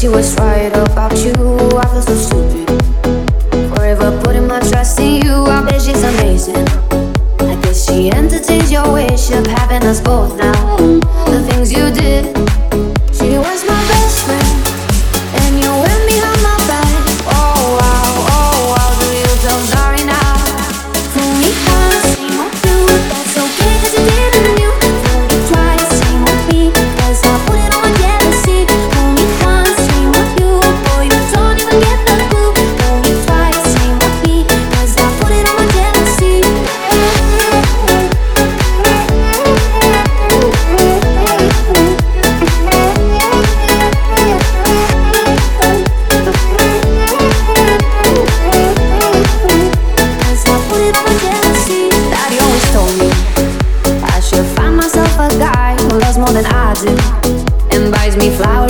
[0.00, 1.34] she was right about you.
[1.76, 2.66] I feel so stupid.
[3.74, 5.44] Forever putting my trust in you.
[5.44, 6.66] I bet she's amazing.
[7.40, 10.78] I guess she entertains your wish of having us both now.
[11.26, 12.89] The things you did.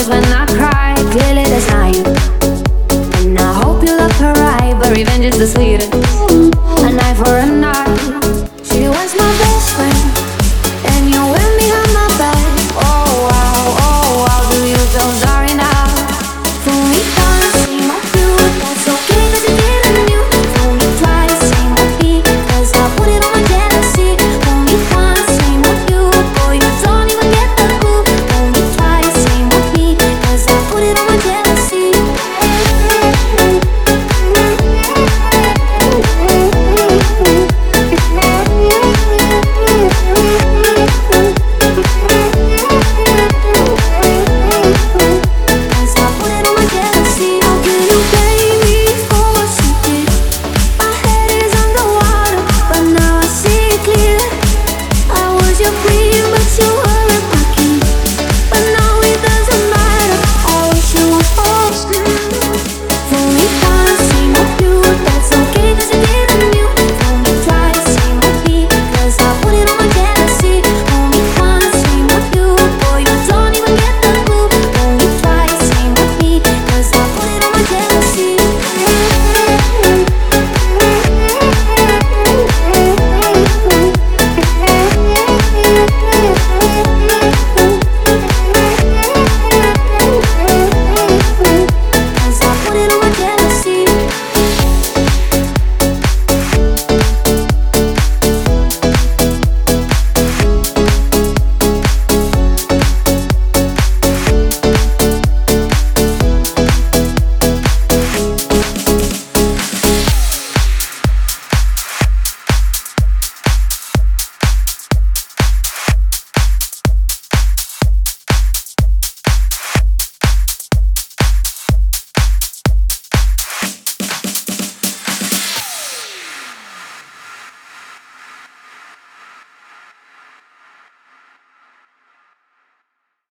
[0.01, 1.95] knows when I cry, clearly there's nine.
[3.17, 5.93] And I hope you love her right, but revenge is the sweetest.
[5.93, 7.50] A knife for a